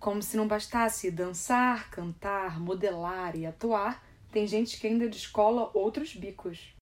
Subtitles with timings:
[0.00, 6.14] Como se não bastasse dançar, cantar, modelar e atuar, tem gente que ainda descola outros
[6.14, 6.74] bicos.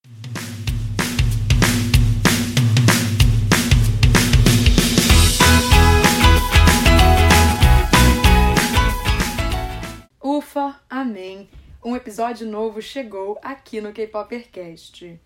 [10.23, 11.51] Ufa, amém!
[11.85, 15.21] Um episódio novo chegou aqui no K-Popercast.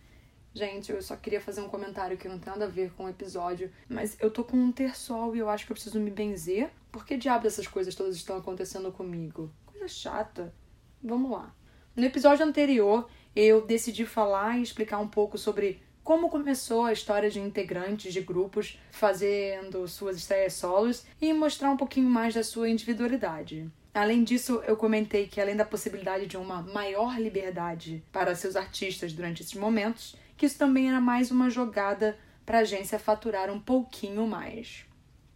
[0.55, 3.09] Gente, eu só queria fazer um comentário que não tem nada a ver com o
[3.09, 6.71] episódio, mas eu tô com um terçol e eu acho que eu preciso me benzer.
[6.91, 9.51] Por que diabo essas coisas todas estão acontecendo comigo?
[9.65, 10.55] Coisa chata.
[11.03, 11.55] Vamos lá.
[11.97, 17.31] No episódio anterior, eu decidi falar e explicar um pouco sobre como começou a história
[17.31, 22.69] de integrantes de grupos fazendo suas estreias solos e mostrar um pouquinho mais da sua
[22.69, 23.71] individualidade.
[23.95, 29.13] Além disso, eu comentei que além da possibilidade de uma maior liberdade para seus artistas
[29.13, 33.61] durante esses momentos, que isso também era mais uma jogada para a agência faturar um
[33.61, 34.85] pouquinho mais.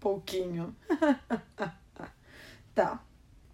[0.00, 0.74] Pouquinho.
[2.74, 3.00] tá.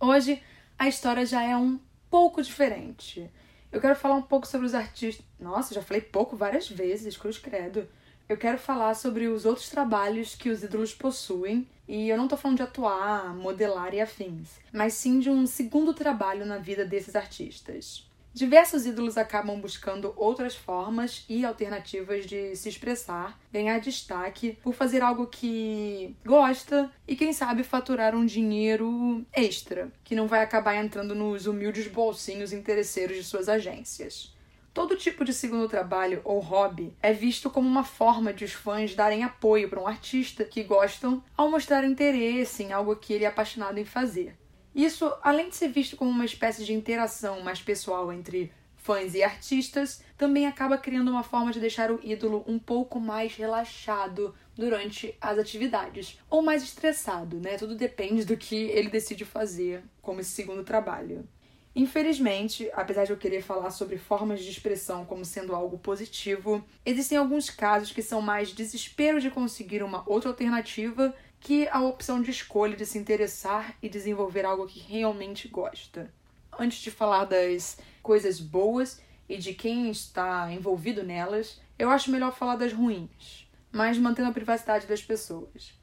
[0.00, 0.42] Hoje
[0.78, 1.78] a história já é um
[2.08, 3.30] pouco diferente.
[3.70, 5.26] Eu quero falar um pouco sobre os artistas.
[5.38, 7.86] Nossa, já falei pouco várias vezes, cruz credo.
[8.26, 12.36] Eu quero falar sobre os outros trabalhos que os ídolos possuem, e eu não tô
[12.38, 17.14] falando de atuar, modelar e afins, mas sim de um segundo trabalho na vida desses
[17.14, 18.10] artistas.
[18.34, 25.02] Diversos ídolos acabam buscando outras formas e alternativas de se expressar, ganhar destaque por fazer
[25.02, 31.14] algo que gosta e, quem sabe, faturar um dinheiro extra, que não vai acabar entrando
[31.14, 34.34] nos humildes bolsinhos interesseiros de suas agências.
[34.72, 38.94] Todo tipo de segundo trabalho ou hobby é visto como uma forma de os fãs
[38.94, 43.28] darem apoio para um artista que gostam ao mostrar interesse em algo que ele é
[43.28, 44.34] apaixonado em fazer.
[44.74, 49.22] Isso, além de ser visto como uma espécie de interação mais pessoal entre fãs e
[49.22, 55.14] artistas, também acaba criando uma forma de deixar o ídolo um pouco mais relaxado durante
[55.20, 57.56] as atividades, ou mais estressado, né?
[57.56, 61.26] Tudo depende do que ele decide fazer como esse segundo trabalho.
[61.74, 67.16] Infelizmente, apesar de eu querer falar sobre formas de expressão como sendo algo positivo, existem
[67.16, 72.30] alguns casos que são mais desespero de conseguir uma outra alternativa que a opção de
[72.30, 76.08] escolha de se interessar e desenvolver algo que realmente gosta.
[76.56, 82.32] Antes de falar das coisas boas e de quem está envolvido nelas, eu acho melhor
[82.32, 85.74] falar das ruins, mas mantendo a privacidade das pessoas.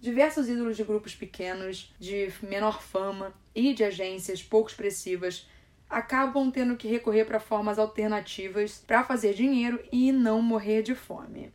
[0.00, 5.48] Diversos ídolos de grupos pequenos, de menor fama e de agências pouco expressivas
[5.90, 11.52] acabam tendo que recorrer para formas alternativas para fazer dinheiro e não morrer de fome.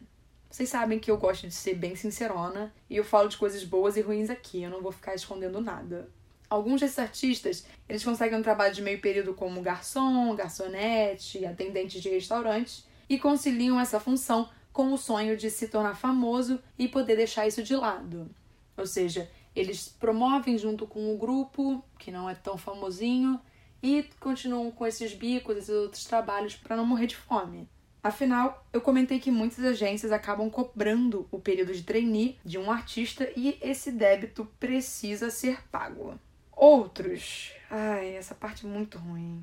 [0.53, 3.97] Vocês sabem que eu gosto de ser bem sincerona e eu falo de coisas boas
[3.97, 6.07] e ruins aqui, eu não vou ficar escondendo nada.
[6.47, 12.07] Alguns desses artistas, eles conseguem um trabalho de meio período como garçom, garçonete, atendente de
[12.07, 17.47] restaurantes e conciliam essa função com o sonho de se tornar famoso e poder deixar
[17.47, 18.29] isso de lado.
[18.77, 23.41] Ou seja, eles promovem junto com o grupo, que não é tão famosinho,
[23.81, 27.67] e continuam com esses bicos, esses outros trabalhos para não morrer de fome.
[28.03, 33.31] Afinal, eu comentei que muitas agências acabam cobrando o período de trainee de um artista
[33.33, 36.19] e esse débito precisa ser pago.
[36.51, 37.53] Outros.
[37.71, 39.41] Ai, essa parte é muito ruim.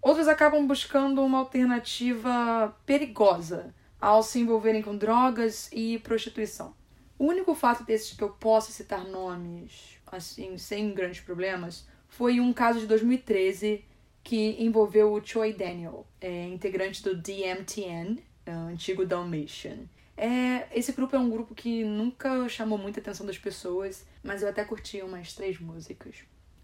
[0.00, 6.74] Outros acabam buscando uma alternativa perigosa ao se envolverem com drogas e prostituição.
[7.18, 12.52] O único fato desses que eu posso citar nomes, assim, sem grandes problemas, foi um
[12.52, 13.84] caso de 2013
[14.24, 19.80] que envolveu o Choi Daniel, é, integrante do DMTN, é, antigo Dalmatian.
[20.16, 24.48] É, esse grupo é um grupo que nunca chamou muita atenção das pessoas, mas eu
[24.48, 26.16] até curti umas três músicas.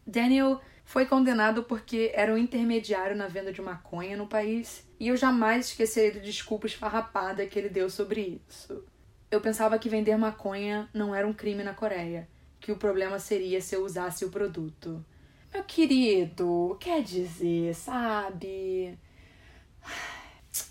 [0.06, 5.16] Daniel foi condenado porque era um intermediário na venda de maconha no país, e eu
[5.16, 8.82] jamais esquecerei do desculpa esfarrapada que ele deu sobre isso.
[9.30, 12.26] Eu pensava que vender maconha não era um crime na Coreia,
[12.58, 15.04] que o problema seria se eu usasse o produto.
[15.52, 18.96] Meu querido, quer dizer, sabe?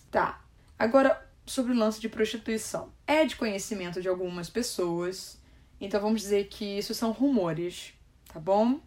[0.09, 0.43] Tá.
[0.77, 2.93] Agora, sobre o lance de prostituição.
[3.05, 5.41] É de conhecimento de algumas pessoas,
[5.81, 7.93] então vamos dizer que isso são rumores,
[8.31, 8.79] tá bom?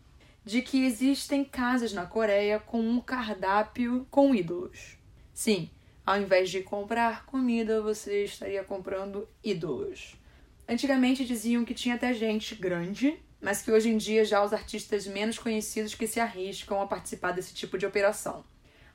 [0.44, 4.96] De que existem casas na Coreia com um cardápio com ídolos.
[5.34, 5.68] Sim,
[6.06, 10.14] ao invés de comprar comida, você estaria comprando ídolos.
[10.68, 15.06] Antigamente diziam que tinha até gente grande mas que hoje em dia já os artistas
[15.06, 18.44] menos conhecidos que se arriscam a participar desse tipo de operação.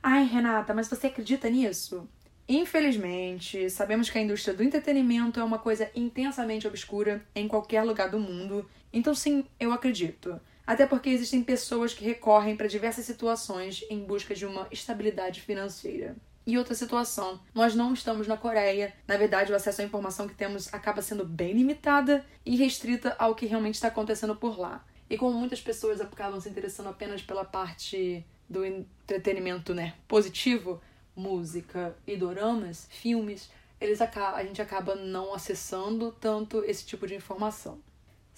[0.02, 2.08] Ai, Renata, mas você acredita nisso?
[2.48, 8.08] Infelizmente, sabemos que a indústria do entretenimento é uma coisa intensamente obscura em qualquer lugar
[8.08, 10.40] do mundo, então sim, eu acredito.
[10.66, 16.16] Até porque existem pessoas que recorrem para diversas situações em busca de uma estabilidade financeira.
[16.48, 18.94] E outra situação, nós não estamos na Coreia.
[19.06, 23.34] Na verdade, o acesso à informação que temos acaba sendo bem limitada e restrita ao
[23.34, 24.82] que realmente está acontecendo por lá.
[25.10, 30.80] E como muitas pessoas acabam se interessando apenas pela parte do entretenimento, né, positivo,
[31.14, 37.78] música e doramas, filmes, eles a gente acaba não acessando tanto esse tipo de informação.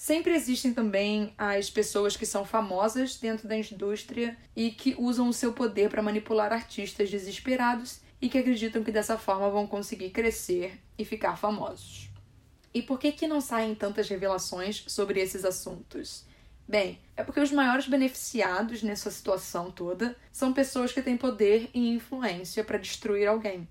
[0.00, 5.32] Sempre existem também as pessoas que são famosas dentro da indústria e que usam o
[5.32, 10.80] seu poder para manipular artistas desesperados e que acreditam que dessa forma vão conseguir crescer
[10.96, 12.08] e ficar famosos.
[12.72, 16.24] E por que que não saem tantas revelações sobre esses assuntos?
[16.66, 21.90] Bem, é porque os maiores beneficiados nessa situação toda são pessoas que têm poder e
[21.90, 23.68] influência para destruir alguém.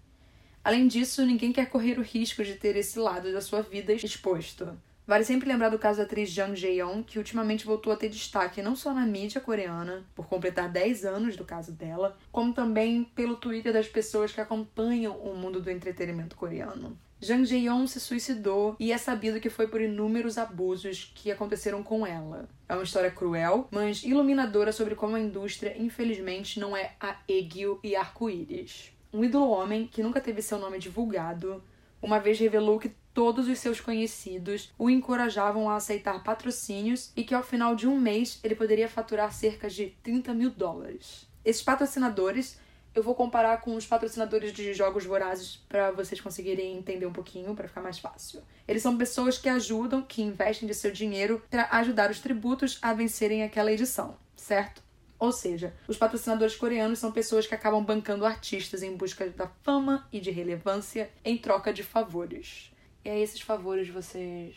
[0.64, 4.78] Além disso, ninguém quer correr o risco de ter esse lado da sua vida exposto.
[5.10, 8.62] Vale sempre lembrar do caso da atriz Jang Jae-young, que ultimamente voltou a ter destaque
[8.62, 13.36] não só na mídia coreana, por completar 10 anos do caso dela, como também pelo
[13.36, 16.96] Twitter das pessoas que acompanham o mundo do entretenimento coreano.
[17.20, 22.06] Jang Jae-young se suicidou e é sabido que foi por inúmeros abusos que aconteceram com
[22.06, 22.48] ela.
[22.68, 27.80] É uma história cruel, mas iluminadora sobre como a indústria, infelizmente, não é a Egyo
[27.84, 28.92] e arco-íris.
[29.12, 31.64] Um ídolo homem que nunca teve seu nome divulgado,
[32.02, 37.34] uma vez revelou que todos os seus conhecidos o encorajavam a aceitar patrocínios e que
[37.34, 41.28] ao final de um mês ele poderia faturar cerca de 30 mil dólares.
[41.44, 42.58] Esses patrocinadores
[42.94, 47.56] eu vou comparar com os patrocinadores de jogos vorazes para vocês conseguirem entender um pouquinho,
[47.56, 48.42] para ficar mais fácil.
[48.68, 52.94] Eles são pessoas que ajudam, que investem de seu dinheiro para ajudar os tributos a
[52.94, 54.82] vencerem aquela edição, certo?
[55.20, 60.08] Ou seja, os patrocinadores coreanos são pessoas que acabam bancando artistas em busca da fama
[60.12, 62.72] e de relevância em troca de favores.
[63.04, 64.56] E aí esses favores vocês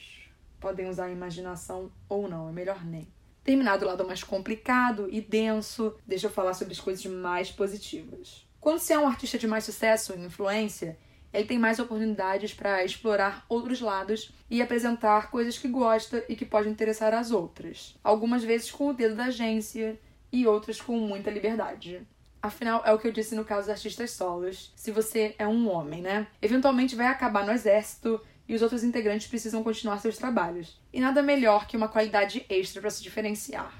[0.60, 3.06] podem usar a imaginação ou não, é melhor nem.
[3.44, 8.46] Terminado o lado mais complicado e denso, deixa eu falar sobre as coisas mais positivas.
[8.60, 10.96] Quando você é um artista de mais sucesso e influência,
[11.32, 16.44] ele tem mais oportunidades para explorar outros lados e apresentar coisas que gosta e que
[16.44, 17.96] podem interessar às outras.
[18.04, 19.98] Algumas vezes com o dedo da agência
[20.30, 22.06] e outras com muita liberdade.
[22.40, 24.72] Afinal, é o que eu disse no caso dos artistas solos.
[24.76, 26.26] Se você é um homem, né?
[26.40, 30.80] Eventualmente vai acabar no exército e os outros integrantes precisam continuar seus trabalhos.
[30.92, 33.72] E nada melhor que uma qualidade extra para se diferenciar.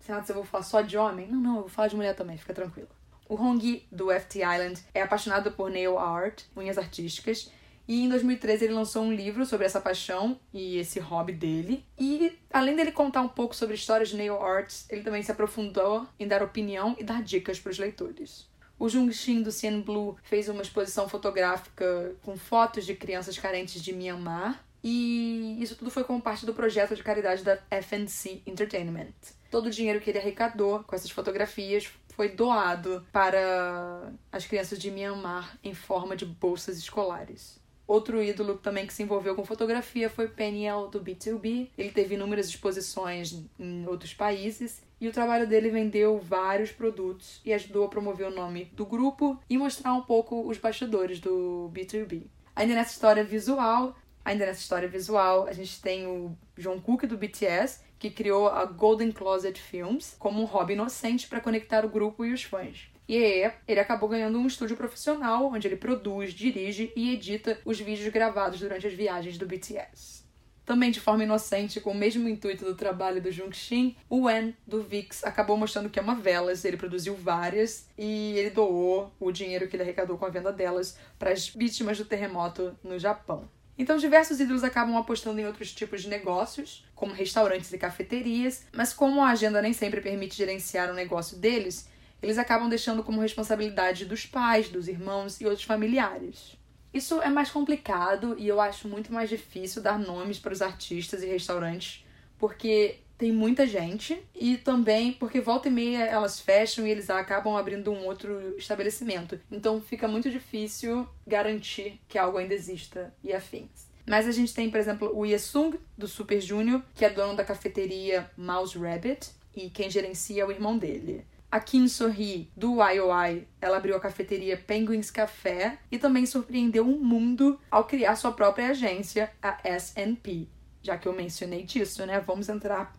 [0.00, 1.26] Será que eu vou falar só de homem?
[1.26, 2.88] Não, não, eu vou falar de mulher também, fica tranquilo.
[3.28, 7.50] O Hongyi, do FT Island, é apaixonado por nail art, unhas artísticas,
[7.88, 11.84] e em 2013 ele lançou um livro sobre essa paixão e esse hobby dele.
[11.98, 16.06] E além dele contar um pouco sobre histórias de nail arts, ele também se aprofundou
[16.18, 18.48] em dar opinião e dar dicas para os leitores.
[18.78, 23.82] O Jung Shin do Cien Blue fez uma exposição fotográfica com fotos de crianças carentes
[23.82, 24.62] de Myanmar.
[24.84, 29.14] E isso tudo foi como parte do projeto de caridade da FNC Entertainment.
[29.50, 34.90] Todo o dinheiro que ele arrecadou com essas fotografias foi doado para as crianças de
[34.90, 37.58] Myanmar em forma de bolsas escolares.
[37.86, 41.68] Outro ídolo também que se envolveu com fotografia foi Peniel do B2B.
[41.78, 47.52] Ele teve inúmeras exposições em outros países e o trabalho dele vendeu vários produtos e
[47.52, 52.24] ajudou a promover o nome do grupo e mostrar um pouco os bastidores do B2B.
[52.56, 53.94] Ainda nessa história visual,
[54.24, 58.64] ainda nessa história visual, a gente tem o John Cook do BTS, que criou a
[58.64, 62.88] Golden Closet Films como um hobby inocente para conectar o grupo e os fãs.
[63.08, 68.12] E ele acabou ganhando um estúdio profissional, onde ele produz, dirige e edita os vídeos
[68.12, 70.26] gravados durante as viagens do BTS.
[70.66, 74.82] Também de forma inocente, com o mesmo intuito do trabalho do Shin, o Wen, do
[74.82, 79.76] VIX, acabou mostrando que ama velas, ele produziu várias e ele doou o dinheiro que
[79.76, 83.48] ele arrecadou com a venda delas para as vítimas do terremoto no Japão.
[83.78, 88.92] Então, diversos ídolos acabam apostando em outros tipos de negócios, como restaurantes e cafeterias, mas
[88.92, 91.86] como a agenda nem sempre permite gerenciar o negócio deles,
[92.22, 96.56] eles acabam deixando como responsabilidade dos pais, dos irmãos e outros familiares.
[96.92, 101.22] Isso é mais complicado e eu acho muito mais difícil dar nomes para os artistas
[101.22, 102.04] e restaurantes,
[102.38, 107.56] porque tem muita gente e também porque volta e meia elas fecham e eles acabam
[107.56, 109.38] abrindo um outro estabelecimento.
[109.50, 113.86] Então fica muito difícil garantir que algo ainda exista e afins.
[114.06, 117.44] Mas a gente tem, por exemplo, o Yesung, do Super Junior, que é dono da
[117.44, 121.26] cafeteria Mouse Rabbit, e quem gerencia é o irmão dele.
[121.50, 127.04] A Kim Sorri, do IOI, ela abriu a cafeteria Penguins Café e também surpreendeu o
[127.04, 130.48] mundo ao criar sua própria agência, a SNP.
[130.82, 132.20] Já que eu mencionei disso, né?
[132.20, 132.92] Vamos entrar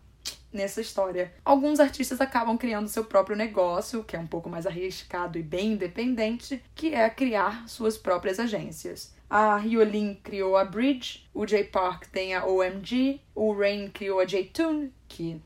[0.52, 1.32] nessa história.
[1.44, 5.72] Alguns artistas acabam criando seu próprio negócio, que é um pouco mais arriscado e bem
[5.72, 9.14] independente, que é criar suas próprias agências.
[9.28, 14.24] A Hyolyn criou a Bridge, o J Park tem a OMG, o Rain criou a
[14.24, 15.38] J-Tune, que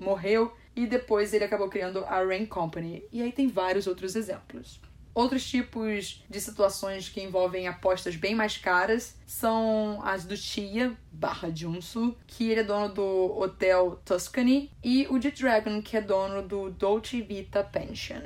[0.00, 3.04] morreu, e depois ele acabou criando a Rain Company.
[3.12, 4.80] E aí tem vários outros exemplos.
[5.14, 11.54] Outros tipos de situações que envolvem apostas bem mais caras são as do Tia barra
[11.54, 16.42] Junsu, que ele é dono do Hotel Tuscany, e o de Dragon, que é dono
[16.42, 18.22] do Dolce Vita Pension.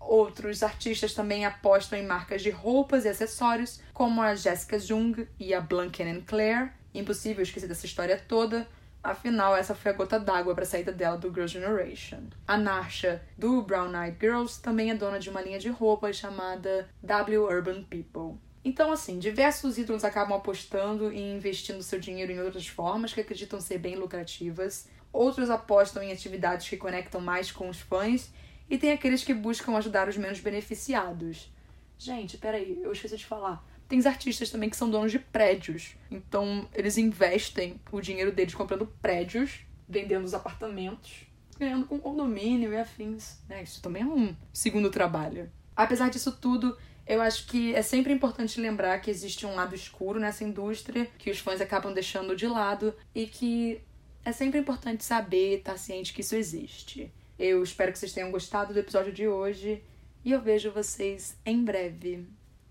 [0.00, 5.54] Outros artistas também apostam em marcas de roupas e acessórios, como a Jessica Jung e
[5.54, 6.72] a Blanken Claire.
[6.92, 8.68] Impossível esquecer dessa história toda,
[9.04, 12.22] Afinal, essa foi a gota d'água para a saída dela do Girl Generation.
[12.48, 16.88] A Narsha, do Brown Eyed Girls, também é dona de uma linha de roupas chamada
[17.02, 18.40] W Urban People.
[18.64, 23.60] Então, assim, diversos ídolos acabam apostando e investindo seu dinheiro em outras formas que acreditam
[23.60, 24.88] ser bem lucrativas.
[25.12, 28.32] Outros apostam em atividades que conectam mais com os fãs.
[28.70, 31.52] E tem aqueles que buscam ajudar os menos beneficiados.
[31.98, 33.62] Gente, peraí, eu esqueci de falar.
[33.88, 35.94] Tem artistas também que são donos de prédios.
[36.10, 41.26] Então, eles investem o dinheiro deles comprando prédios, vendendo os apartamentos,
[41.58, 43.38] ganhando com condomínio e afins.
[43.48, 43.62] Né?
[43.62, 45.50] Isso também é um segundo trabalho.
[45.76, 46.76] Apesar disso tudo,
[47.06, 51.30] eu acho que é sempre importante lembrar que existe um lado escuro nessa indústria, que
[51.30, 53.80] os fãs acabam deixando de lado e que
[54.24, 57.12] é sempre importante saber, estar ciente que isso existe.
[57.38, 59.82] Eu espero que vocês tenham gostado do episódio de hoje
[60.24, 62.26] e eu vejo vocês em breve.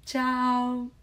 [0.05, 1.02] Tchau!